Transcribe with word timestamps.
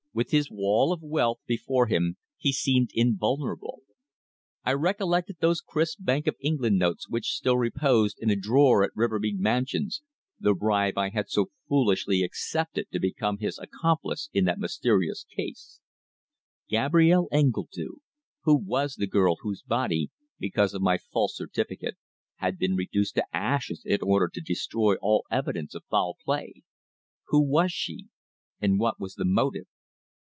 With 0.13 0.31
his 0.31 0.51
wall 0.51 0.91
of 0.91 1.01
wealth 1.01 1.39
before 1.47 1.87
him 1.87 2.17
he 2.35 2.51
seemed 2.51 2.89
invulnerable. 2.93 3.83
I 4.65 4.73
recollected 4.73 5.37
those 5.39 5.61
crisp 5.61 5.99
Bank 6.01 6.27
of 6.27 6.35
England 6.41 6.77
notes 6.77 7.07
which 7.07 7.31
still 7.31 7.55
reposed 7.57 8.17
in 8.19 8.29
a 8.29 8.35
drawer 8.35 8.83
at 8.83 8.91
Rivermead 8.93 9.39
Mansions 9.39 10.01
the 10.37 10.53
bribe 10.53 10.97
I 10.97 11.11
had 11.11 11.29
so 11.29 11.51
foolishly 11.69 12.23
accepted 12.23 12.91
to 12.91 12.99
become 12.99 13.37
his 13.37 13.57
accomplice 13.57 14.27
in 14.33 14.43
that 14.43 14.59
mysterious 14.59 15.25
crime. 15.33 15.53
Gabrielle 16.67 17.29
Engledue! 17.31 18.01
Who 18.41 18.57
was 18.57 18.95
the 18.95 19.07
girl 19.07 19.37
whose 19.39 19.61
body, 19.61 20.11
because 20.37 20.73
of 20.73 20.81
my 20.81 20.97
false 20.97 21.37
certificate, 21.37 21.95
had 22.35 22.57
been 22.57 22.75
reduced 22.75 23.15
to 23.15 23.23
ashes 23.33 23.83
in 23.85 23.99
order 24.01 24.27
to 24.33 24.41
destroy 24.41 24.95
all 24.95 25.23
evidence 25.31 25.73
of 25.73 25.85
foul 25.89 26.17
play? 26.25 26.63
Who 27.29 27.41
was 27.41 27.71
she 27.71 28.09
and 28.59 28.77
what 28.77 28.99
was 28.99 29.13
the 29.15 29.23
motive? 29.23 29.67